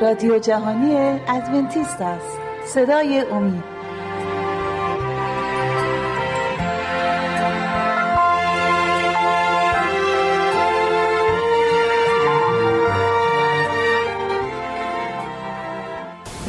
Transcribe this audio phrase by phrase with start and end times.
[0.00, 2.38] رادیو جهانی ادونتیست است.
[2.66, 3.64] صدای امید.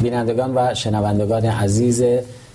[0.02, 2.04] بینندگان و شنوندگان عزیز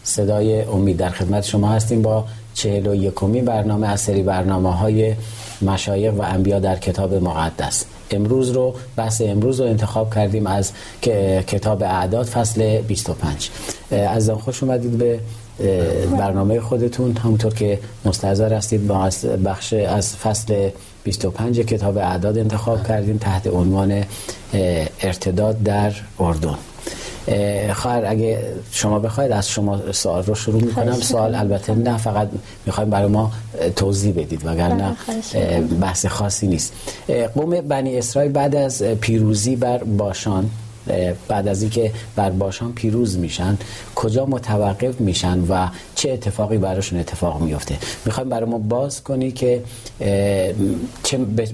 [0.04, 5.16] صدای امید در خدمت شما هستیم با چهل و یکمی برنامه از سری برنامه های
[5.62, 7.86] مشایق و انبیا در کتاب مقدس.
[8.14, 10.72] امروز رو بحث امروز رو انتخاب کردیم از
[11.48, 13.50] کتاب اعداد فصل 25
[13.92, 15.20] از خوش اومدید به
[16.18, 17.18] برنامه خودتون.
[17.18, 19.10] همونطور که مستحضر هستید با
[19.46, 20.70] بخش از فصل
[21.04, 24.04] 25 کتاب اعداد انتخاب کردیم تحت عنوان
[25.02, 26.58] ارتداد در اردن.
[27.74, 28.40] خواهر اگه
[28.72, 30.94] شما بخواید از شما سوال رو شروع می‌کنم.
[30.94, 32.30] سوال البته نه فقط
[32.66, 33.32] می‌خوایم برای ما
[33.76, 34.96] توضیح بدید وگرنه
[35.34, 36.74] بله، بحث خاصی نیست.
[37.36, 40.50] قوم بنی اسرائیل بعد از پیروزی بر باشان
[41.28, 43.58] بعد از اینکه بر باشان پیروز میشن
[43.96, 47.78] کجا متوقف میشن و چه اتفاقی براشون اتفاق میفته.
[48.06, 49.64] می‌خوایم برای ما باز کنی که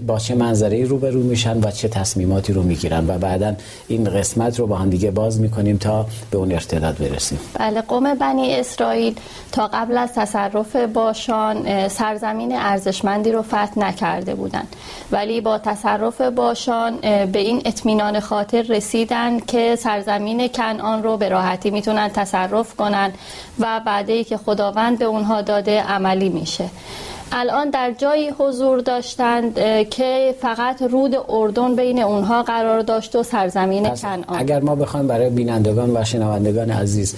[0.08, 3.54] با چه منظره روبرو میشن و چه تصمیماتی رو می‌گیرن و بعدا
[3.88, 7.40] این قسمت رو با هم دیگه باز می‌کنیم تا به اون ارتداد برسیم.
[7.60, 9.16] بله قوم بنی اسرائیل
[9.52, 14.76] تا قبل از تصرف باشان سرزمین ارزشمندی رو فتح نکرده بودند.
[15.12, 16.98] ولی با تصرف باشان
[17.32, 19.17] به این اطمینان خاطر رسیدن
[19.48, 23.14] که سرزمین کنعان رو به راحتی می‌تونن تصرف کنن
[23.60, 26.70] و بعدی که خداوند به اونها داده عملی میشه.
[27.32, 29.56] الان در جایی حضور داشتند
[29.90, 35.30] که فقط رود اردن بین اونها قرار داشت و سرزمین کنعان اگر ما بخوایم برای
[35.30, 37.16] بینندگان و شنوندگان عزیز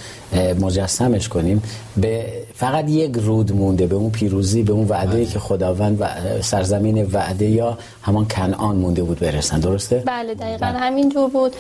[0.60, 1.64] مجسمش کنیم
[1.98, 5.26] به فقط یک رود مونده به اون پیروزی به اون وعده بله.
[5.26, 6.06] که خداوند و
[6.42, 10.78] سرزمین وعده یا همان کنعان مونده بود برسن درسته بله دقیقا بله.
[10.78, 11.56] همینجور بود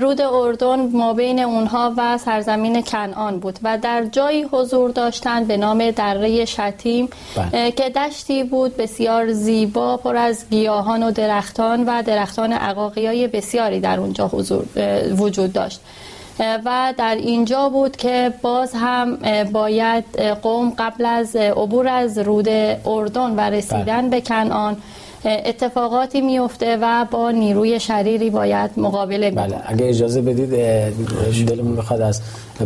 [0.00, 5.56] رود اردن ما بین اونها و سرزمین کنعان بود و در جایی حضور داشتند به
[5.56, 7.70] نام دره شتیم بله.
[7.78, 14.00] که دشتی بود بسیار زیبا پر از گیاهان و درختان و درختان عقاقی بسیاری در
[14.00, 14.64] اونجا حضور
[15.18, 15.80] وجود داشت
[16.40, 19.18] و در اینجا بود که باز هم
[19.52, 20.04] باید
[20.42, 22.48] قوم قبل از عبور از رود
[22.86, 24.08] اردن و رسیدن بله.
[24.08, 24.76] به کنعان
[25.24, 30.50] اتفاقاتی میفته و با نیروی شریری باید مقابله بله اگه اجازه بدید
[31.46, 32.20] دلمون بخواد از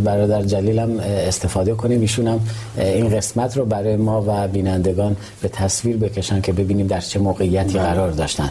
[0.04, 2.40] برادر جلیلم استفاده کنیم ایشون هم
[2.78, 7.78] این قسمت رو برای ما و بینندگان به تصویر بکشن که ببینیم در چه موقعیتی
[7.78, 7.82] بله.
[7.82, 8.50] قرار داشتن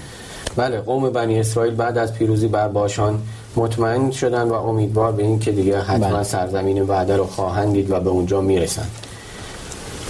[0.55, 3.21] بله قوم بنی اسرائیل بعد از پیروزی بر باشان
[3.55, 6.23] مطمئن شدن و امیدوار به این که دیگه حتما بله.
[6.23, 8.85] سرزمین وعده رو خواهند دید و به اونجا می‌رسن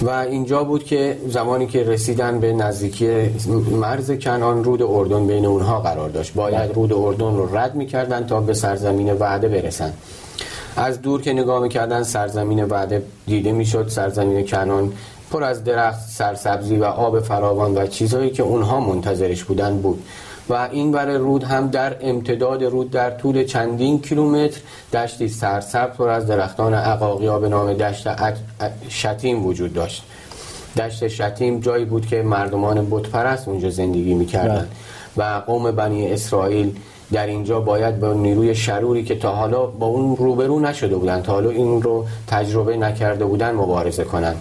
[0.02, 3.08] و اینجا بود که زمانی که رسیدن به نزدیکی
[3.70, 6.34] مرز کنان رود اردن بین اونها قرار داشت.
[6.34, 6.72] باید بله.
[6.72, 9.92] رود اردن رو رد می‌کردن تا به سرزمین وعده برسن.
[10.76, 13.88] از دور که نگاه می‌کردن سرزمین وعده دیده می‌شد.
[13.88, 14.92] سرزمین کنان
[15.30, 20.02] پر از درخت سرسبزی و آب فراوان و چیزهایی که اونها منتظرش بودن بود.
[20.48, 24.60] و این بر رود هم در امتداد رود در طول چندین کیلومتر
[24.92, 28.08] دشتی سرسبز پر از درختان عقاقیا به نام دشت
[28.88, 30.04] شتیم وجود داشت
[30.76, 34.68] دشت شتیم جایی بود که مردمان بتپرست اونجا زندگی می‌کردن
[35.16, 35.26] بله.
[35.36, 36.76] و قوم بنی اسرائیل
[37.12, 41.32] در اینجا باید با نیروی شروری که تا حالا با اون روبرو نشده بودن تا
[41.32, 44.34] حالا این رو تجربه نکرده بودن مبارزه کنن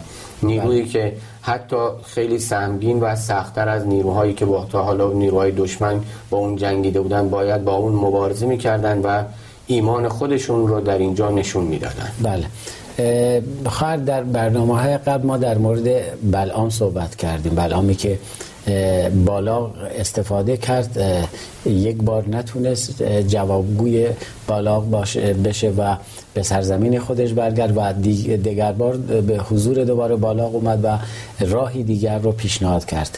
[0.44, 0.90] نیرویی بله.
[0.90, 1.76] که حتی
[2.06, 7.02] خیلی سهمگین و سختتر از نیروهایی که با تا حالا نیروهای دشمن با اون جنگیده
[7.02, 9.24] بودن باید با اون مبارزه می‌کردن و
[9.68, 12.12] ایمان خودشون رو در اینجا نشون می‌دادن.
[12.24, 12.46] بله.
[13.66, 15.88] بخواهر در برنامه های قبل ما در مورد
[16.32, 17.56] بلعام صحبت کردیم.
[17.56, 18.20] بلعامی که
[19.26, 21.00] بالا استفاده کرد
[21.66, 24.08] یک بار نتونست جوابگوی
[24.48, 25.96] بالا باشه بشه و
[26.34, 27.94] به سرزمین خودش برگرد و
[28.38, 30.98] دیگر بار به حضور دوباره بالا اومد و
[31.46, 33.18] راهی دیگر رو پیشنهاد کرد.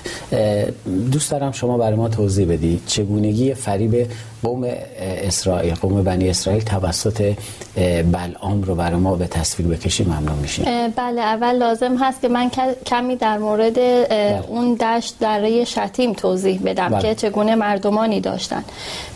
[1.12, 4.07] دوست دارم شما برای ما توضیح بدید چگونگی فریب
[4.44, 4.63] قوم
[4.98, 7.34] اسرائیل قوم بنی اسرائیل توسط
[8.12, 12.51] بلعام رو برای ما به تصویر بکشیم ممنون میشیم بله اول لازم هست که من
[12.86, 14.44] کمی در مورد بله.
[14.48, 17.01] اون دشت دره شتیم توضیح بدم بله.
[17.01, 18.63] که چگونه مردمانی داشتن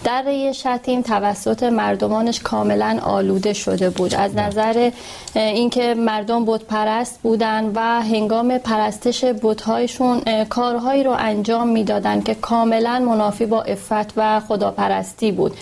[0.04, 4.48] دره شتیم توسط مردمانش کاملا آلوده شده بود از بله.
[4.48, 4.92] نظر
[5.36, 13.00] اینکه مردم بت پرست بودن و هنگام پرستش بتهایشون کارهایی رو انجام می‌دادن که کاملا
[13.00, 15.58] منافی با افت و خداپرستی بود.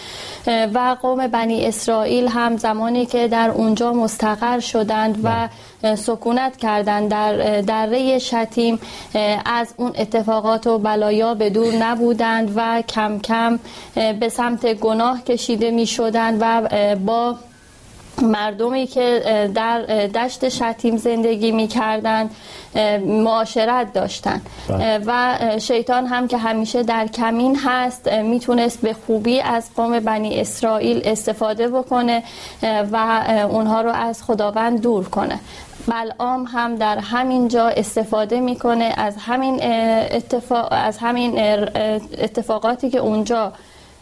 [0.48, 5.50] و قوم بنی اسرائیل هم زمانی که در اونجا مستقر شدند و
[5.96, 8.80] سکونت کردن در دره شتیم
[9.46, 13.60] از اون اتفاقات و بلایا به دور نبودند و کم کم
[13.96, 17.36] به سمت گناه کشیده می شدند و با
[18.22, 19.22] مردمی که
[19.56, 22.30] در دشت شتیم زندگی می کردن
[23.06, 25.02] معاشرت داشتن بله.
[25.06, 31.02] و شیطان هم که همیشه در کمین هست می‌تونست به خوبی از قوم بنی اسرائیل
[31.06, 32.24] استفاده بکنه
[32.92, 35.40] و اونها رو از خداوند دور کنه
[35.88, 39.60] بلعام هم در همین جا استفاده می‌کنه از همین
[40.12, 41.40] اتفاق از همین
[42.18, 43.54] اتفاقاتی که اونجا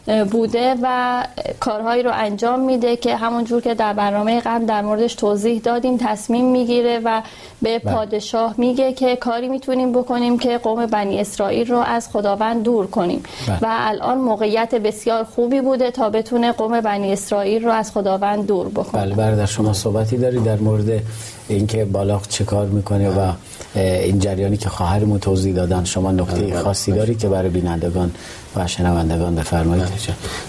[0.06, 1.24] بوده و
[1.60, 6.50] کارهایی رو انجام میده که همونجور که در برنامه قبل در موردش توضیح دادیم تصمیم
[6.50, 7.22] می‌گیره و
[7.62, 7.94] به بله.
[7.94, 13.22] پادشاه میگه که کاری می‌تونیم بکنیم که قوم بنی اسرائیل رو از خداوند دور کنیم
[13.48, 13.58] بله.
[13.62, 18.68] و الان موقعیت بسیار خوبی بوده تا بتونه قوم بنی اسرائیل رو از خداوند دور
[18.68, 21.02] بکنه بله برادر شما صحبتی داری در مورد
[21.48, 23.32] اینکه بالاخ چه کار می‌کنه و
[23.74, 28.10] این جریانی که خواهرمون توضیح دادن شما نکته خاصی داری که برای بینندگان
[28.56, 29.88] و شنوندگان بفرمایید؟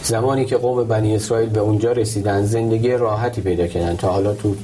[0.03, 3.95] زمانی که قوم بنی اسرائیل به اونجا رسیدن زندگی راحتی پیدا کردن.
[3.95, 4.55] تا حالا تو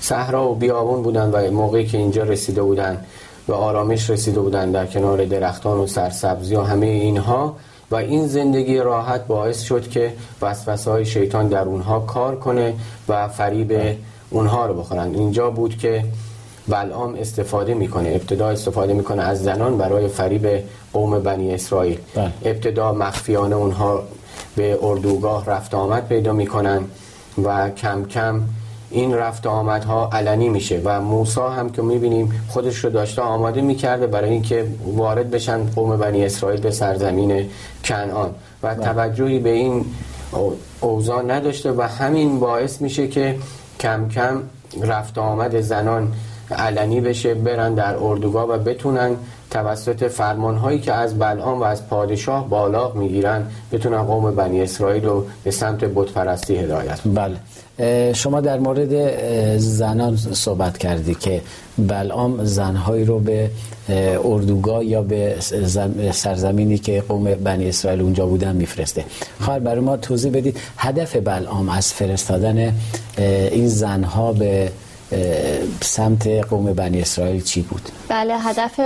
[0.00, 3.00] صحرا و بیابون بودن و موقعی که اینجا رسیده بودن
[3.48, 7.56] و آرامش رسیده بودن در کنار درختان و سرسبزی و همه اینها
[7.90, 12.74] و این زندگی راحت باعث شد که وسوسه های شیطان در اونها کار کنه
[13.08, 13.96] و فریب
[14.30, 15.14] اونها رو بخورن.
[15.14, 16.04] اینجا بود که
[16.68, 22.32] بلعام استفاده می‌کنه ابتدا استفاده می‌کنه از زنان برای فریب قوم بنی اسرائیل بله.
[22.44, 24.02] ابتدا مخفیانه اونها
[24.56, 26.84] به اردوگاه رفت آمد پیدا می‌کنن
[27.44, 28.42] و کم کم
[28.90, 34.06] این رفت آمدها علنی میشه و موسا هم که می‌بینیم خودش رو داشته آماده می‌کرده
[34.06, 37.48] برای اینکه وارد بشن قوم بنی اسرائیل به سرزمین
[37.84, 38.30] کنعان
[38.62, 38.84] و بله.
[38.84, 39.84] توجهی به این
[40.80, 43.38] اوضاع نداشته و همین باعث میشه که
[43.80, 44.42] کم کم
[44.82, 46.12] رفت آمد زنان
[46.50, 49.16] علنی بشه برن در اردوگاه و بتونن
[49.50, 55.04] توسط فرمان هایی که از بلعام و از پادشاه بالاغ می‌گیرن بتونن قوم بنی اسرائیل
[55.04, 57.36] رو به سمت بتپرستی هدایت بله.
[58.12, 61.40] شما در مورد زنان صحبت کردی که
[61.78, 63.50] بلعام زنهایی رو به
[64.24, 65.36] اردوگاه یا به
[66.12, 69.04] سرزمینی که قوم بنی اسرائیل اونجا بودن میفرسته.
[69.40, 72.74] خواهر برای ما توضیح بدید هدف بلعام از فرستادن
[73.50, 74.70] این زنها به
[75.80, 78.80] سمت قوم بنی اسرائیل چی بود؟ بله هدف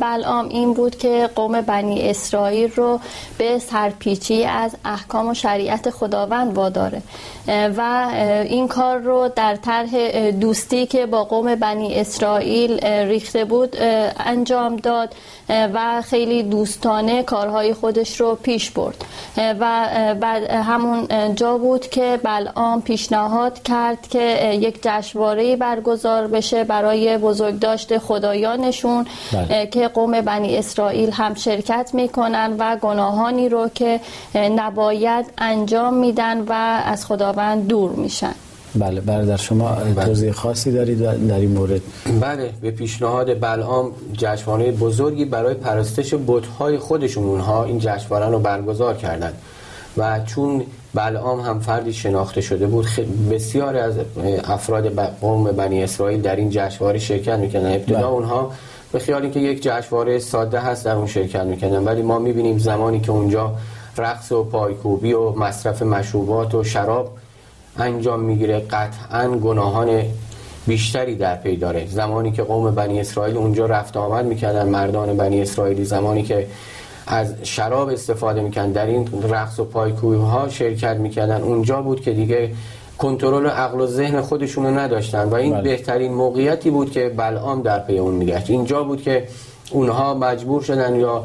[0.00, 3.00] بلعام این بود که قوم بنی اسرائیل رو
[3.38, 7.02] به سرپیچی از احکام و شریعت خداوند واداره
[7.48, 8.10] و
[8.44, 13.76] این کار رو در طرح دوستی که با قوم بنی اسرائیل ریخته بود
[14.18, 15.14] انجام داد
[15.48, 19.04] و خیلی دوستانه کارهای خودش رو پیش برد
[19.36, 19.86] و
[20.20, 27.98] بعد همون جا بود که بلعام پیشنهاد کرد که یک جشنواره برگزار بشه برای بزرگداشت
[27.98, 29.66] خدایانشون بله.
[29.66, 34.00] که قوم بنی اسرائیل هم شرکت می‌کنن و گناهانی رو که
[34.34, 36.52] نباید انجام میدن و
[36.84, 38.34] از خداوند دور میشن
[38.74, 40.04] بله برادر شما بله.
[40.04, 41.80] توضیح خاصی دارید در این مورد
[42.20, 48.96] بله به پیشنهاد بلعام جشنواره بزرگی برای پرستش بت‌های خودشون اونها این جشنواره رو برگزار
[48.96, 49.34] کردند
[49.96, 50.62] و چون
[50.94, 52.86] بلعام هم فردی شناخته شده بود.
[53.30, 53.94] بسیار از
[54.44, 58.06] افراد قوم بنی اسرائیل در این جشنواره شرکت می‌کنن ابتدا بله.
[58.06, 58.50] اونها
[58.92, 63.00] به خیال که یک جشنواره ساده هست در اون شرکت می‌کنن ولی ما می‌بینیم زمانی
[63.00, 63.54] که اونجا
[63.96, 67.10] رقص و پایکوبی و مصرف مشروبات و شراب
[67.78, 70.02] انجام می‌گیره قطعا گناهان
[70.66, 71.86] بیشتری در پی داره.
[71.86, 76.46] زمانی که قوم بنی اسرائیل اونجا رفت آمد می‌کردن مردان بنی اسرائیلی زمانی که
[77.10, 78.72] از شراب استفاده می‌کردن.
[78.72, 81.42] در این رقص و پایکوبی ها شرکت می‌کردن.
[81.42, 82.50] اونجا بود که دیگه
[82.98, 85.62] کنترل عقل و ذهن خودشون رو نداشتن و این بله.
[85.62, 88.50] بهترین موقعیتی بود که بلعام در پی اون میگشت.
[88.50, 89.28] اینجا بود که
[89.70, 91.24] اونها مجبور شدن یا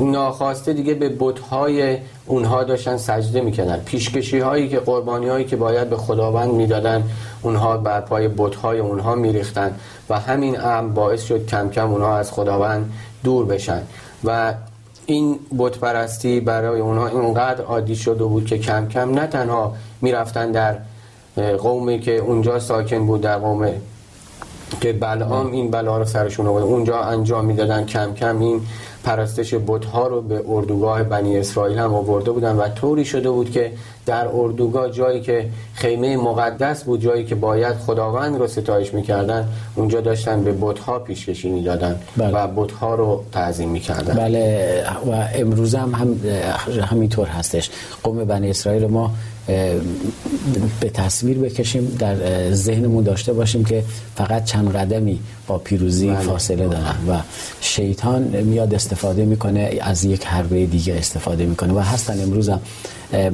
[0.00, 3.82] ناخواسته دیگه به بتهای اونها داشتن سجده می‌کردن.
[3.84, 7.04] پیشکشی هایی که قربانی هایی که باید به خداوند می‌دادن
[7.42, 9.74] اونها بر پای بتهای اونها میریختن
[10.10, 12.92] و همین امر باعث شد کم کم اونها از خداوند
[13.24, 13.82] دور بشن.
[14.24, 14.54] و
[15.10, 20.52] این بت پرستی برای اونها اینقدر عادی شده بود که کم کم نه تنها می‌رفتن
[20.52, 20.76] در
[21.56, 23.72] قومی که اونجا ساکن بود در قوم
[24.80, 26.64] که بلعام این بلا رو سرشون آورد.
[26.64, 28.60] اونجا انجام می‌دادن کم کم این
[29.08, 29.54] پرستش
[29.92, 33.72] ها رو به اردوگاه بنی اسرائیل هم آورده بودن و طوری شده بود که
[34.06, 40.00] در اردوگاه جایی که خیمه مقدس بود جایی که باید خداوند رو ستایش می‌کردن اونجا
[40.00, 42.32] داشتن به بتها پیشکشی می‌دادن بله.
[42.32, 46.20] و ها رو تعظیم می‌کردن بله و امروز هم, هم
[46.90, 47.70] همینطور هستش
[48.02, 49.10] قوم بنی اسرائیل ما
[50.80, 52.16] به تصویر بکشیم در
[52.52, 53.84] ذهنمون داشته باشیم که
[54.16, 56.20] فقط چند قدمی با پیروزی بله.
[56.20, 57.18] فاصله دارن و
[57.60, 62.60] شیطان میاد استفاده می‌کنه از یک حربه دیگه استفاده می‌کنه و هستن امروز هم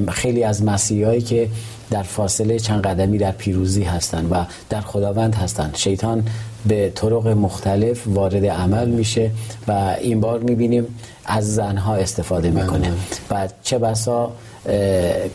[0.09, 1.49] خیلی از مسیحایی که
[1.91, 6.25] در فاصله چند قدمی در پیروزی هستند و در خداوند هستند شیطان
[6.67, 9.31] به طرق مختلف وارد عمل میشه
[9.69, 10.87] و این بار می‌بینیم
[11.27, 12.93] از زنها استفاده می‌کنه.
[13.31, 14.33] و چه بسا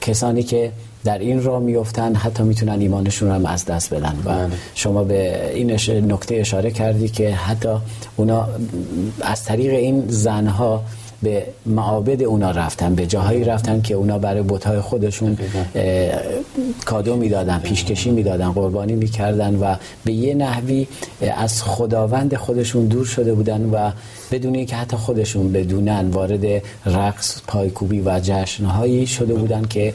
[0.01, 0.71] کسانی که
[1.03, 4.15] در این راه میفتن حتی می‌تونن ایمانشون رو هم از دست بدن.
[4.25, 4.47] و بله.
[4.75, 5.71] شما به این
[6.11, 7.75] نکته اشاره کردی که حتی
[8.15, 8.47] اونا
[9.21, 10.83] از طریق این زنها
[11.23, 15.37] به معابد اونا رفتن به جاهایی رفتن که اونا برای بتهای خودشون
[16.85, 20.87] کادو می‌دادن پیشکشی می‌دادن قربانی می‌کردن و به یه نحوی
[21.37, 23.91] از خداوند خودشون دور شده بودن و
[24.31, 29.93] بدون اینکه حتی خودشون بدونن وارد رقص پایکوبی و جشنهایی شده بودن که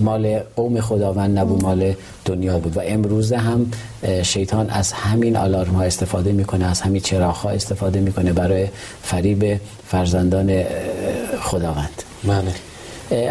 [0.00, 3.66] مال قوم خداوند نبود مال دنیا بود و امروزه هم
[4.22, 8.68] شیطان از همین آلارم ها استفاده می‌کنه از همین چراغ ها استفاده می‌کنه برای
[9.02, 10.64] فریب فرزندان
[11.40, 12.52] خداوند بله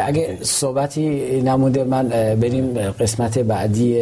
[0.06, 1.02] اگه صحبتی
[1.42, 3.98] نمونده من بریم قسمت بعدی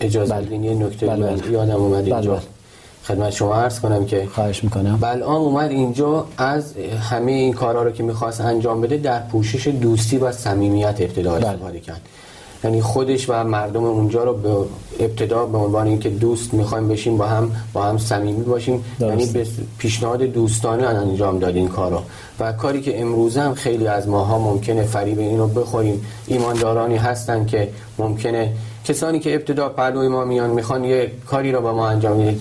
[0.00, 0.56] اجازه بله.
[0.56, 1.52] یه نکته بله بله.
[1.52, 2.53] یادم اومد اینجا بله.
[3.04, 4.98] خدمت شما عرض کنم که خواهش می‌کنم.
[5.00, 6.74] بلعام اومد اینجا از
[7.10, 11.80] همه این کارها رو که می‌خواست انجام بده در پوشش دوستی و صمیمیت ابتدا استفاده
[11.80, 12.00] کرد.
[12.64, 14.50] یعنی خودش و مردم اونجا رو به
[15.04, 18.84] ابتدا به عنوان اینکه دوست می‌خوایم بشیم با هم با هم صمیمی باشیم.
[19.00, 19.46] یعنی به
[19.78, 22.00] پیشنهاد دوستانه انجام داد این کارو.
[22.40, 26.06] و کاری که امروزه هم خیلی از ماها ممکنه فریب اینو بخوریم.
[26.26, 27.68] ایماندارانی هستن که
[27.98, 28.52] ممکنه
[28.84, 32.36] کسانی که ابتدا پهلوی ما میان می‌خوان یه کاری رو با ما انجام بدن.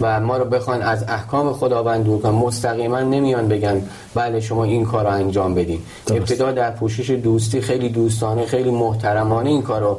[0.00, 2.32] و ما رو بخوان از احکام خداوند دور کنن.
[2.32, 3.82] مستقیما نمیان بگن
[4.14, 5.80] بله شما این کار رو انجام بدین.
[6.10, 9.98] ابتدا در پوشش دوستی خیلی دوستانه خیلی محترمانه این کار رو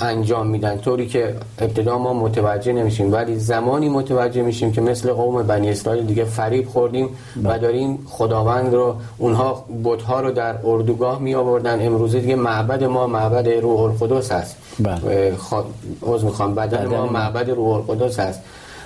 [0.00, 0.78] انجام میدن.
[0.78, 3.12] طوری که ابتدا ما متوجه نمیشیم.
[3.12, 7.08] ولی زمانی متوجه میشیم که مثل قوم بنی اسرائیل دیگه فریب خوردیم و
[7.42, 7.58] بله.
[7.58, 13.48] داریم خداوند رو اونها بتها رو در اردوگاه می آوردن امروزه دیگه معبد ما معبد
[13.48, 14.56] روح القدس هست.
[14.80, 15.32] بله.
[16.02, 17.06] عذر می‌خوام بدن ما.
[17.06, 18.40] معبد روح القدس هست.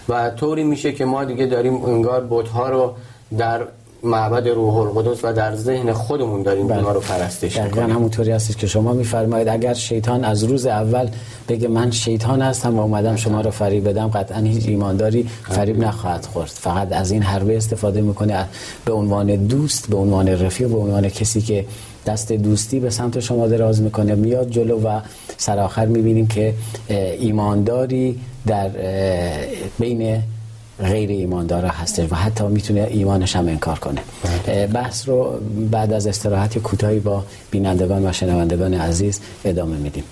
[0.09, 2.95] و طوری میشه که ما دیگه داریم انگار بتها رو
[3.39, 3.67] در
[4.03, 6.93] معبد روح القدس و در ذهن خودمون داریم بله.
[6.93, 11.09] رو پرستش می‌کنیم همونطوری هستش که شما میفرمایید اگر شیطان از روز اول
[11.49, 16.27] بگه من شیطان هستم و اومدم شما رو فریب بدم قطعا هیچ ایمانداری فریب نخواهد
[16.27, 18.47] خورد فقط از این حربه استفاده می‌کنه
[18.85, 21.65] به عنوان دوست به عنوان رفیق به عنوان کسی که
[22.07, 24.15] دست دوستی به سمت شما دراز می‌کنه.
[24.15, 25.01] میاد جلو و
[25.37, 26.55] سرآخر می‌بینیم که
[27.19, 28.71] ایمانداری در
[29.79, 30.23] بین
[30.79, 34.01] غیر ایماندارا هستش و حتی می‌تونه ایمانش هم انکار کنه.
[34.47, 34.67] بله.
[34.67, 40.05] بحث رو بعد از استراحت کوتاهی با بینندگان و شنوندگان عزیز ادامه میدیم.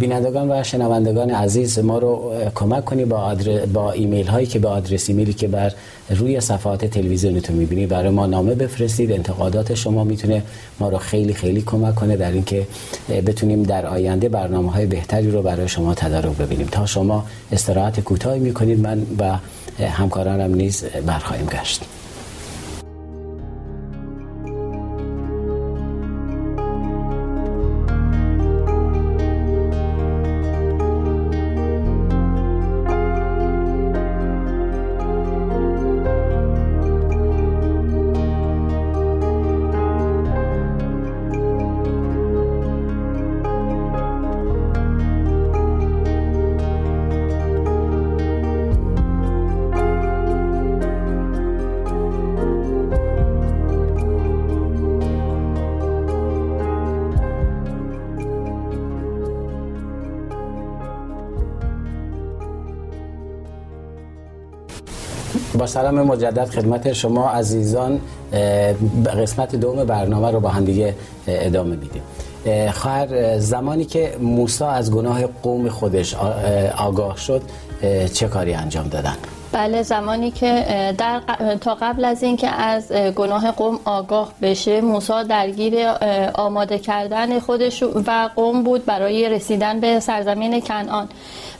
[0.00, 3.36] بینندگان و شنوندگان عزیز ما رو کمک کنی با,
[3.72, 5.72] با ایمیل هایی که به آدرس ایمیلی که بر
[6.10, 9.12] روی صفحات تلویزیونتون می‌بینید برای ما نامه بفرستید.
[9.12, 10.42] انتقادات شما می‌تونه
[10.80, 12.66] ما رو خیلی خیلی کمک کنه در اینکه
[13.26, 16.66] بتونیم در آینده برنامه های بهتری رو برای شما تدارک ببینیم.
[16.66, 19.38] تا شما استراحت کوتاهی می‌کنید من و
[19.86, 21.84] همکارانم نیز برخواهیم گشت.
[65.66, 68.00] سلام مجدد خدمت شما عزیزان
[69.22, 70.94] قسمت دوم برنامه رو با هم دیگه
[71.26, 72.02] ادامه میدیم
[72.72, 76.14] خواهر زمانی که موسی از گناه قوم خودش
[76.78, 77.42] آگاه شد
[78.12, 79.16] چه کاری انجام دادن؟
[79.56, 80.64] بله زمانی که
[80.98, 81.20] در
[81.60, 85.74] تا قبل از اینکه از گناه قوم آگاه بشه موسی درگیر
[86.34, 91.08] آماده کردن خودش و قوم بود برای رسیدن به سرزمین کنعان.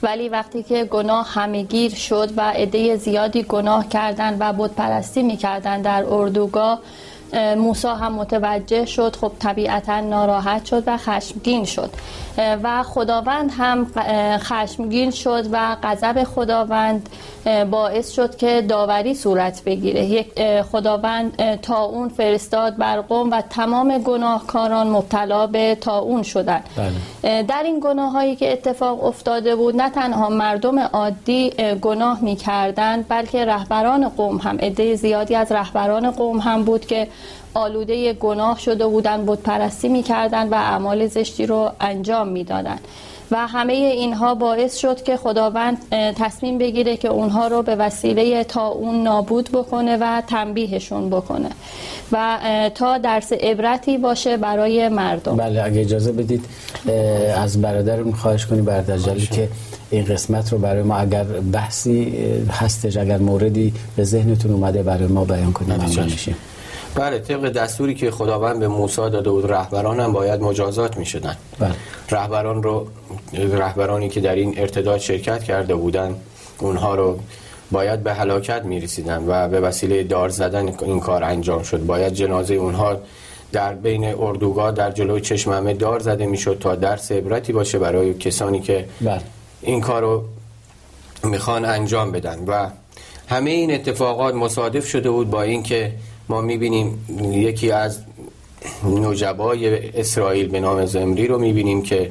[0.03, 5.83] ولی وقتی که گناه همهگیر شد و عده زیادی گناه کردن و بت پرستی می‌کردن
[5.83, 6.81] در اردوگاه
[7.35, 11.91] موسا هم متوجه شد خب طبیعتا ناراحت شد و خشمگین شد.
[12.63, 13.87] و خداوند هم
[14.39, 17.09] خشمگین شد و غضب خداوند
[17.71, 20.05] باعث شد که داوری صورت بگیره.
[20.05, 26.61] یک خداوند تا اون فرستاد بر قوم و تمام گناهکاران مبتلا به تا اون شدن.
[26.77, 27.43] بله.
[27.43, 32.39] در این گناه هایی که اتفاق افتاده بود نه تنها مردم عادی گناه می
[33.09, 34.59] بلکه رهبران قوم هم.
[34.59, 37.09] عده زیادی از رهبران قوم هم بود که
[37.55, 42.79] آلوده گناه شده بودن بود پرستی می‌کردن و اعمال زشتی رو انجام می‌دادن.
[43.31, 48.69] و همه اینها باعث شد که خداوند تصمیم بگیره که اونها رو به وسیله تا
[48.69, 51.49] اون نابود بکنه و تنبیهشون بکنه.
[52.13, 52.39] و
[52.75, 55.37] تا درس عبرتی باشه برای مردم.
[55.37, 56.45] بله اگه اجازه بدید
[57.37, 59.49] از برادرمون خواهش کنی برادر جلی که
[59.91, 62.17] این قسمت رو برای ما اگر بحثی
[62.51, 66.05] هستش اگر موردی به ذهنتون اومده برای ما بیان کنیم ممنون.
[66.05, 66.37] میشیم
[66.97, 71.37] بله طبق دستوری که خداوند به موسی داده بود رهبران هم باید مجازات می شدن
[71.59, 71.75] بله.
[72.11, 72.89] رهبران رو
[73.33, 76.17] رهبرانی که در این ارتداد شرکت کرده بودن
[76.59, 77.19] اونها رو
[77.71, 82.13] باید به هلاکت می رسیدن و به وسیله دار زدن این کار انجام شد باید
[82.13, 82.97] جنازه اونها
[83.53, 87.79] در بین اردوگاه در جلوی چشم همه دار زده می شد تا درس عبرتی باشه
[87.79, 89.21] برای کسانی که بله.
[89.63, 90.25] این کار رو
[91.25, 92.71] می‌خوان انجام بدن و
[93.29, 95.93] همه این اتفاقات مصادف شده بود با اینکه
[96.29, 97.99] ما می‌بینیم یکی از
[98.85, 102.11] نجبای اسرائیل به نام زمری رو می‌بینیم که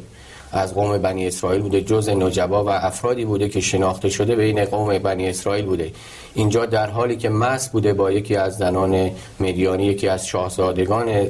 [0.52, 4.98] از قوم بنی اسرائیل بوده جز نجبا و افرادی بوده که شناخته شده بین قوم
[4.98, 5.92] بنی اسرائیل بوده.
[6.34, 11.28] اینجا در حالی که مس بوده با یکی از زنان مدیانی یکی از شاهزادگان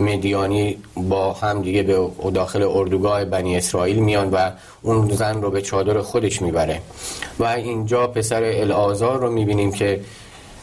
[0.00, 4.50] مدیانی با هم دیگه به داخل اردوگاه بنی اسرائیل میان و
[4.82, 6.80] اون زن رو به چادر خودش می‌بره.
[7.38, 10.00] و اینجا پسر الازار رو می‌بینیم که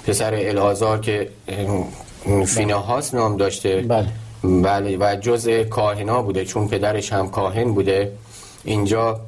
[0.07, 1.29] پسر الازار که
[2.45, 4.07] فیناهاس نام داشته بله.
[4.43, 8.11] بله و جز کاهنا بوده چون پدرش هم کاهن بوده
[8.63, 9.19] اینجا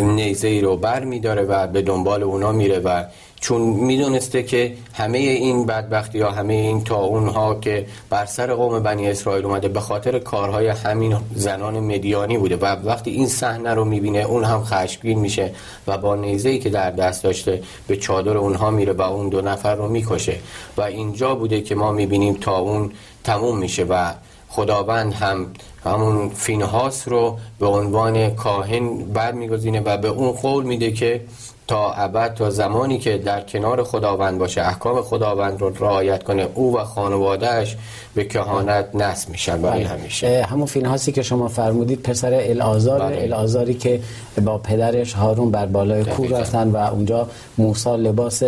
[0.00, 3.04] نیزه ای رو بر میداره و به دنبال اونا میره و
[3.44, 8.82] چون می‌دونسته که همه این بدبختی ها همه این تا اونها که بر سر قوم
[8.82, 13.84] بنی اسرائیل اومده به خاطر کارهای همین زنان مدیانی بوده و وقتی این صحنه رو
[13.84, 15.52] می‌بینه اون هم خشمگین میشه
[15.86, 19.40] و با نیزه ای که در دست داشته به چادر اونها میره و اون دو
[19.40, 20.36] نفر رو می‌کشه.
[20.76, 22.92] و اینجا بوده که ما می‌بینیم تا اون
[23.24, 24.12] تموم میشه و
[24.48, 25.46] خداوند هم
[25.84, 31.20] همون فینهاس رو به عنوان کاهن برمیگزینه و به اون قول میده که
[31.66, 36.76] تا ابد تا زمانی که در کنار خداوند باشه احکام خداوند رو رعایت کنه او
[36.76, 37.76] و خانوادهش
[38.14, 39.88] به کهانت نصب میشن برای بله.
[39.88, 43.22] همیشه همون فینهاسی که شما فرمودید پسر الازار بله.
[43.22, 44.00] الازاری که
[44.44, 48.42] با پدرش هارون بر بالای کوه رفتن و اونجا موسی لباس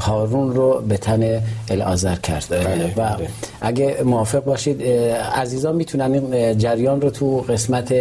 [0.00, 2.92] هارون رو به تن الازار کرد بله.
[2.96, 3.28] و بله.
[3.60, 4.82] اگه موافق باشید
[5.34, 7.94] عزیزان می‌تونن این جریان رو تو قسمت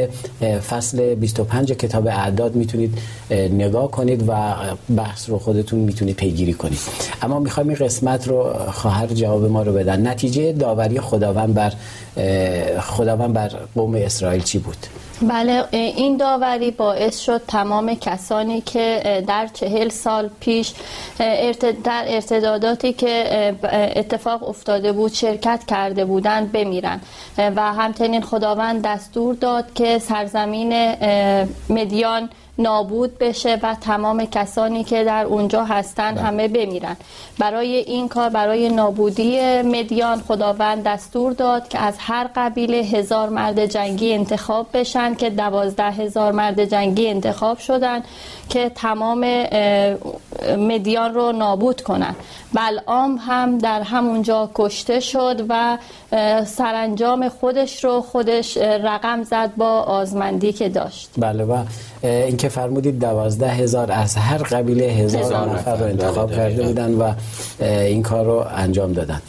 [0.69, 2.97] فصل 25 کتاب اعداد می‌تونید
[3.31, 4.54] نگاه کنید و
[4.97, 6.79] بحث رو خودتون می‌تونید پیگیری کنید
[7.21, 10.07] اما می‌خوایم این قسمت رو خواهر جواب ما رو بدن.
[10.07, 11.73] نتیجه داوری خداوند بر
[12.79, 14.77] خداوند بر قوم اسرائیل چی بود؟
[15.21, 20.73] بله این داوری باعث شد تمام کسانی که در چهل سال پیش
[21.83, 23.55] در ارتداداتی که
[23.95, 27.01] اتفاق افتاده بود شرکت کرده بودند بمیرن.
[27.37, 30.95] و همچنین خداوند دستور داد که سرزمین
[31.69, 36.21] مدیان نابود بشه و تمام کسانی که در اونجا هستن بله.
[36.21, 36.95] همه بمیرن.
[37.39, 43.65] برای این کار برای نابودی مدیان خداوند دستور داد که از هر قبیله هزار مرد
[43.65, 48.03] جنگی انتخاب بشن که دوازده هزار مرد جنگی انتخاب شدن
[48.49, 49.45] که تمام
[50.57, 52.15] مدیان رو نابود کنن.
[52.53, 55.77] بلعام هم در همونجا کشته شد و
[56.45, 61.09] سرانجام خودش رو خودش رقم زد با آزمندی که داشت.
[61.17, 61.63] بله و
[62.05, 67.13] اینکه فرمودید دوازده هزار از هر قبیله هزار, نفر رو انتخاب بله، کرده بودن و
[67.61, 69.21] این کار رو انجام دادن.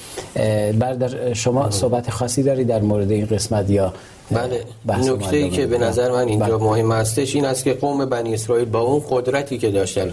[0.79, 3.93] بردر شما صحبت خاصی داری در مورد این قسمت یا
[4.31, 6.67] بله نکته ای که به نظر من اینجا بله.
[6.67, 10.13] مهم هستش این است که قوم بنی اسرائیل با اون قدرتی که داشتن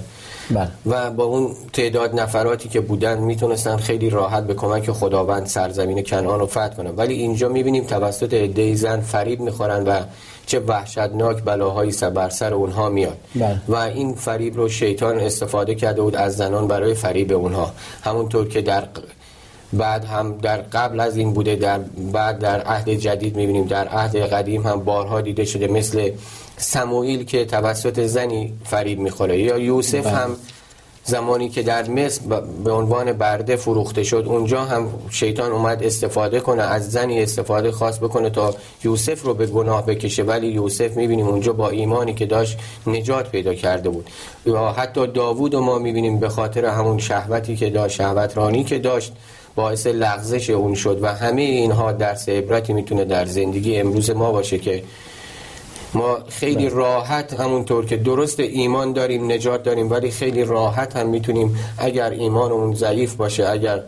[0.51, 0.67] بله.
[0.85, 6.39] و با اون تعداد نفراتی که بودن می‌تونستن خیلی راحت به کمک خداوند سرزمین کنعان
[6.39, 10.01] رو فتح کنن ولی اینجا می‌بینیم توسط عده زن فریب می‌خورن و
[10.45, 13.61] چه وحشتناک بلاهایی بر سر اونها میاد بله.
[13.67, 17.71] و این فریب رو شیطان استفاده کرده بود از زنان برای فریب اونها
[18.03, 18.87] همونطور که در
[19.73, 21.79] بعد هم در قبل از این بوده در
[22.13, 26.11] بعد در عهد جدید می‌بینیم در عهد قدیم هم بارها دیده شده مثل
[26.57, 30.15] سموئیل که توسط زنی فریب می‌خوره یا یوسف بله.
[30.15, 30.35] هم
[31.05, 32.21] زمانی که در مصر
[32.63, 37.97] به عنوان برده فروخته شد اونجا هم شیطان اومد استفاده کنه از زنی استفاده خاص
[37.97, 40.23] بکنه تا یوسف رو به گناه بکشه.
[40.23, 42.57] ولی یوسف می‌بینیم اونجا با ایمانی که داشت
[42.87, 44.09] نجات پیدا کرده بود.
[44.45, 48.79] و حتی داوود و ما می‌بینیم به خاطر همون شهوتی که داشت شهوت رانی که
[48.79, 49.13] داشت.
[49.55, 54.59] باعث لغزش اون شد و همه اینها درس عبرتی می‌تونه در زندگی امروز ما باشه
[54.59, 54.83] که
[55.93, 56.75] ما خیلی بله.
[56.75, 62.75] راحت همونطور که درست ایمان داریم نجات داریم ولی خیلی راحت هم می‌تونیم اگر ایمانمون
[62.75, 63.83] ضعیف باشه اگر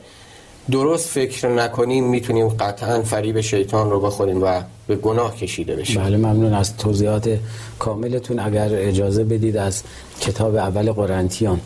[0.71, 6.17] درست فکر نکنیم می‌تونیم قطعا فریب شیطان رو بخوریم و به گناه کشیده بشیم بله
[6.17, 7.39] ممنون از توضیحات
[7.79, 9.83] کاملتون اگر اجازه بدید از
[10.21, 11.61] کتاب اول قرنتیان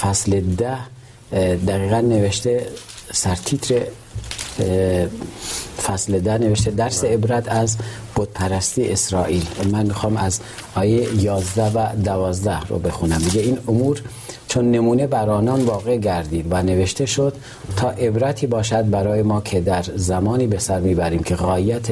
[0.00, 0.78] فصل ده
[1.66, 2.66] دقیقا نوشته
[3.12, 3.82] سرتیتر
[5.82, 7.76] فصل ده نوشته درس عبرت از
[8.34, 9.46] پرستی اسرائیل.
[9.72, 10.40] من می‌خوام از
[10.74, 13.20] آیه 11 و 12 رو بخونم.
[13.24, 14.02] میگه این امور
[14.48, 17.36] چون نمونه بر آنان واقع گردید و نوشته شد
[17.76, 21.86] تا عبرتی باشد برای ما که در زمانی به سر می‌بریم که غایت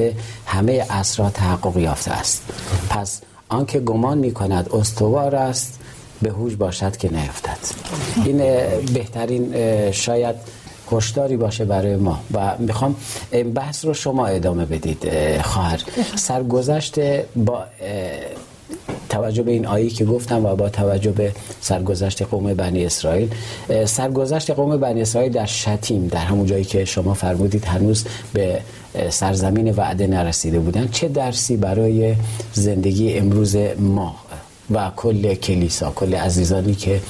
[0.45, 2.43] همه اسرا تحقق یافته است.
[2.89, 5.79] پس آنکه گمان می‌کند استوار است
[6.21, 7.57] به هوش باشد که نیفتد.
[8.25, 8.37] این
[8.93, 9.53] بهترین
[9.91, 10.35] شاید
[10.91, 12.19] هشداری باشه برای ما.
[12.33, 12.95] و می‌خوام
[13.55, 15.07] بحث رو شما ادامه بدید
[15.41, 15.81] خواهر.
[16.15, 16.99] سرگذشت
[17.35, 17.63] با
[19.09, 23.29] توجه به این آیی که گفتم و با توجه به سرگذشت قوم بنی اسرائیل
[23.85, 28.59] سرگذشت قوم بنی اسرائیل در شتیم در همون جایی که شما فرمودید هنوز به
[29.09, 30.87] سرزمین وعده نرسیده بودن.
[30.87, 32.15] چه درسی برای
[32.53, 34.15] زندگی امروز ما
[34.71, 37.01] و کل کلیسا کل عزیزانی که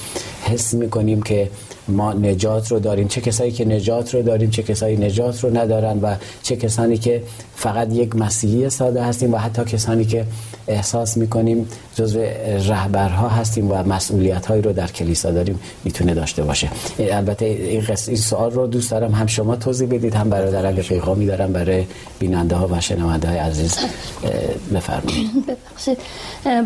[0.44, 1.50] حس می‌کنیم که
[1.88, 3.08] ما نجات رو داریم.
[3.08, 7.22] چه کسایی که نجات رو داریم چه کسایی نجات رو ندارن و چه کسانی که
[7.54, 10.24] فقط یک مسیحی ساده هستیم و حتی کسانی که
[10.68, 12.20] احساس می‌کنیم جزو
[12.68, 15.60] رهبرها هستیم و مسئولیت هایی رو در کلیسا داریم.
[15.84, 16.68] می‌تونه داشته باشه.
[16.98, 19.14] البته این, این سوال رو دوست دارم.
[19.14, 21.52] هم شما توضیح بدید هم برادر اگه پیغامی دارم.
[21.52, 21.84] برای
[22.18, 23.78] بیننده ها و شنونده های عزیز
[24.74, 25.30] بفرمایید.
[25.48, 25.98] ببخشید.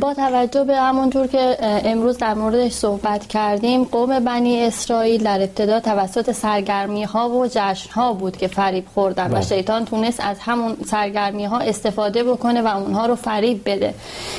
[0.00, 5.80] با توجه به همونطور که امروز در موردش صحبت کردیم قوم بنی اسرائیل در ابتدا
[5.80, 9.42] توسط سرگرمی ها و جشن ها بود که فریب خوردن و بله.
[9.42, 13.94] شیطان تونست از همون سرگرمی ها استفاده بکنه و اونها رو فریب بده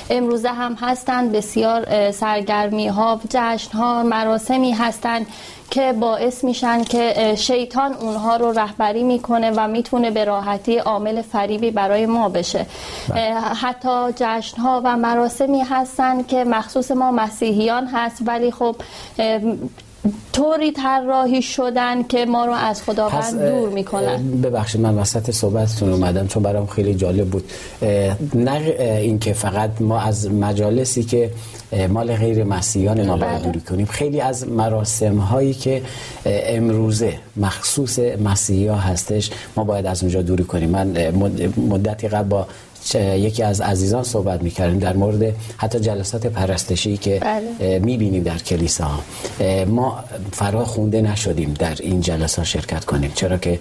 [0.10, 5.27] امروزه هم هستند بسیار سرگرمی ها جشن ها مراسمی هستند
[5.71, 11.71] که باعث میشن که شیطان اونها رو رهبری می‌کنه و می‌تونه به راحتی عامل فریبی
[11.71, 12.65] برای ما بشه
[13.10, 13.34] بله.
[13.39, 18.75] حتی جشن ها و مراسمی هستن که مخصوص ما مسیحیان هست ولی خب
[20.34, 24.42] طوری طراحی شدن که ما رو از خداوند دور می‌کنن.
[24.42, 27.52] ببخشید من وسط صحبتتون اومدم چون برام خیلی جالب بود.
[28.36, 31.32] نه اینکه فقط ما از مجالسی که
[31.90, 33.44] مال غیر مسیحیان ما باید بله.
[33.44, 35.82] دوری کنیم خیلی از مراسم هایی که
[36.26, 40.70] امروزه مخصوص مسیحی ها هستش ما باید از اونجا دوری کنیم.
[40.70, 41.12] من
[41.70, 42.48] مدتی قبل با
[42.96, 47.80] یکی از عزیزان صحبت می‌کردیم در مورد حتی جلسات پرستشی که بله.
[47.80, 49.00] می‌بینیم در کلیسا
[49.67, 53.60] ما فرا خونده نشدیم در این جلسات شرکت کنیم چرا که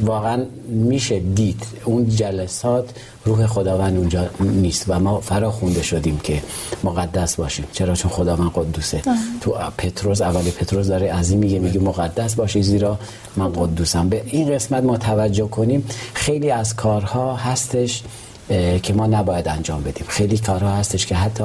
[0.00, 2.90] واقعا میشه دید اون جلسات
[3.28, 6.42] روح خداوند اونجا نیست و ما فرا خونده شدیم که
[6.84, 7.64] مقدس باشیم.
[7.72, 9.02] چرا؟ چون خداوند قدوسه.
[9.40, 12.98] تو پتروس اول پتروس داره از این میگه میگه مقدس باشی زیرا
[13.36, 14.08] من قدوسم.
[14.08, 15.84] به این قسمت ما توجه کنیم.
[16.14, 18.02] خیلی از کارها هستش.
[18.82, 20.04] که ما نباید انجام بدیم.
[20.08, 21.44] خیلی کارها هستش که حتی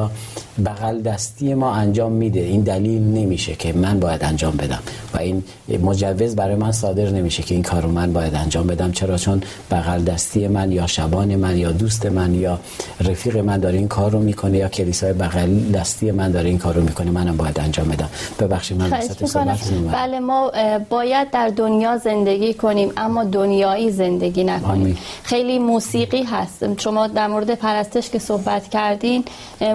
[0.66, 2.39] بغل دستی ما انجام میده.
[2.39, 4.80] این دلیل نمیشه که من باید انجام بدم.
[5.13, 5.44] و این
[5.84, 8.92] مجوز برای من صادر نمیشه که این کارو من باید انجام بدم.
[8.92, 12.60] چرا؟ چون بغل دستی من یا شبان من یا دوست من یا
[13.02, 16.74] رفیق من داره این کار رو می‌کنه یا کلیسای بغل دستی من داره این کار
[16.74, 18.10] رو می‌کنه منم باید انجام بدم.
[18.39, 19.60] ببخشید من وسط صحبت
[19.94, 20.52] بله ما
[20.89, 24.98] باید در دنیا زندگی کنیم اما دنیایی زندگی نکنیم.
[25.24, 26.63] خیلی موسیقی هست.
[26.93, 29.25] شما در مورد پرستش که صحبت کردین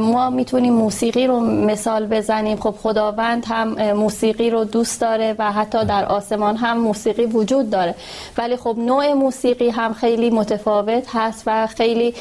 [0.01, 2.57] ما می‌تونیم موسیقی رو مثال بزنیم.
[2.57, 7.95] خب خداوند هم موسیقی رو دوست داره و حتی در آسمان هم موسیقی وجود داره.
[8.37, 12.15] ولی خب نوع موسیقی هم خیلی متفاوت هست و خیلی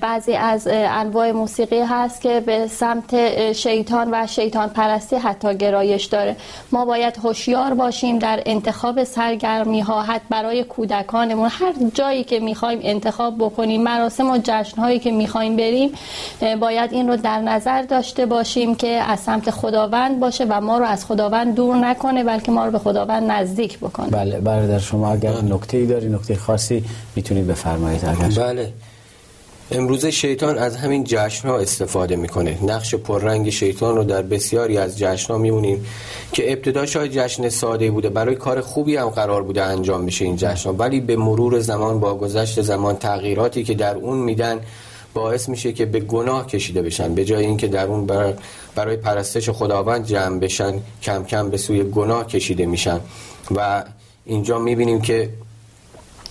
[0.00, 6.36] بعضی از انواع موسیقی هست که به سمت شیطان و شیطان پرستی حتی گرایش داره.
[6.72, 11.48] ما باید هوشیار باشیم در انتخاب سرگرمی ها حتی برای کودکانمون.
[11.52, 15.90] هر جایی که می‌خوایم انتخاب بکنیم مراسم و جشن هایی که می‌خوایم بریم
[16.60, 20.84] باید این رو در نظر داشته باشیم که از سمت خداوند باشه و ما رو
[20.84, 24.10] از خداوند دور نکنه بلکه ما رو به خداوند نزدیک بکنه.
[24.10, 26.84] بله برادر شما اگر نکته ای داری نکته خاصی
[27.16, 28.04] می‌تونید بفرمایید.
[28.04, 28.72] اگر بله.
[29.72, 32.58] امروزه شیطان از همین جشن ها استفاده می‌کنه.
[32.64, 35.86] نقش پررنگ شیطان رو در بسیاری از جشن ها میمونیم
[36.32, 38.08] که ابتدا شاید جشن ساده بوده.
[38.08, 42.00] برای کار خوبی هم قرار بوده انجام بشه این جشن ها ولی به مرور زمان
[42.00, 44.60] با گذشت زمان تغییراتی که در اون میدن
[45.14, 47.14] باعث میشه که به گناه کشیده بشن.
[47.14, 48.06] به جای اینکه در اون
[48.74, 53.00] برای پرستش خداوند جمع بشن کم کم به سوی گناه کشیده میشن.
[53.54, 53.84] و
[54.24, 55.28] اینجا می‌بینیم که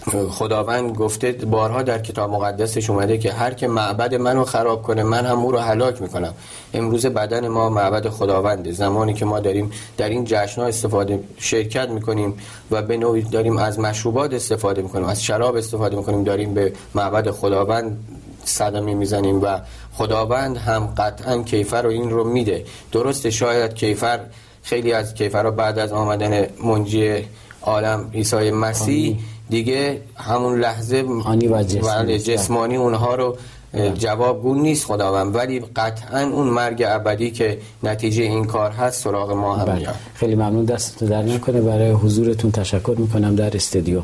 [0.10, 5.26] خداوند گفته بارها در کتاب مقدسش اومده که هر که معبد منو خراب کنه من
[5.26, 6.34] هم او رو هلاک می‌کنم.
[6.74, 8.72] امروز بدن ما معبد خداونده.
[8.72, 12.34] زمانی که ما داریم در این جشن استفاده شرکت می‌کنیم
[12.72, 17.32] و به نوعی داریم از مشروبات استفاده می‌کنیم از شراب استفاده می‌کنیم داریم به معبد
[17.32, 17.98] خداوند
[18.44, 19.60] صدمه می‌زنیم و
[19.94, 22.66] خداوند هم قطعا کیفر رو این رو میده.
[22.92, 24.20] درست شاید کیفر
[24.64, 27.26] خیلی از کیفر بعد از آمدن منجی
[27.62, 31.02] عالم عیسی مسیح دیگه همون لحظه
[31.48, 33.38] و جسمانی, جسمانی اونها رو
[33.74, 39.56] جوابگو نیست خداوند ولی قطعا اون مرگ ابدی که نتیجه این کار هست سراغ ما
[39.56, 39.90] هم بله.
[40.14, 41.62] خیلی ممنون دستتون در نکنه.
[41.62, 44.02] برای حضورتون تشکر می‌کنم در استودیو.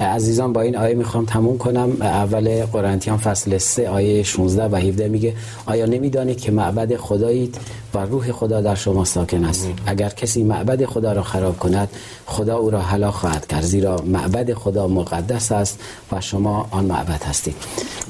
[0.00, 1.96] عزیزان با این آیه می‌خوام تموم کنم.
[2.00, 5.34] اول قرنتیان فصل 3 آیه 16 و 17 میگه
[5.66, 7.58] آیا نمی‌دانید که معبد خدایید
[7.94, 11.88] و روح خدا در شما ساکن است؟ اگر کسی معبد خدا را خراب کند
[12.26, 13.62] خدا او را هلاک خواهد کرد.
[13.62, 15.80] زیرا معبد خدا مقدس است
[16.12, 17.54] و شما آن معبد هستید.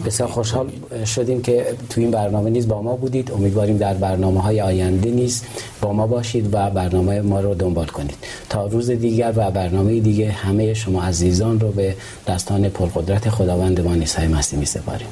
[0.06, 0.70] بسیار خوشحال
[1.07, 3.33] شدیم که تو این برنامه نیز با ما بودید.
[3.33, 5.42] امیدواریم در برنامه های آینده نیز
[5.81, 8.16] با ما باشید و برنامه ما رو دنبال کنید.
[8.48, 11.94] تا روز دیگر و برنامه دیگه همه شما عزیزان رو به
[12.26, 15.09] دستان پرقدرت خداوند ما عیسی مسیح می سپاریم